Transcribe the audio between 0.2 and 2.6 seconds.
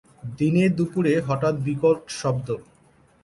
দিনে-দুপুরে হঠাৎ বিকট শব্দ।